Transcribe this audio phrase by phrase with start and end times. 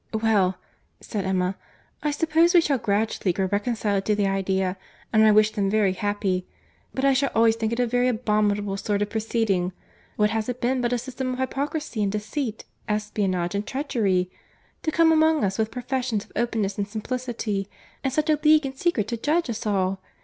[0.19, 0.57] "Well,"
[0.99, 1.57] said Emma,
[2.01, 4.75] "I suppose we shall gradually grow reconciled to the idea,
[5.13, 6.47] and I wish them very happy.
[6.91, 9.73] But I shall always think it a very abominable sort of proceeding.
[10.15, 15.43] What has it been but a system of hypocrisy and deceit,—espionage, and treachery?—To come among
[15.43, 17.67] us with professions of openness and simplicity;
[18.03, 20.01] and such a league in secret to judge us all!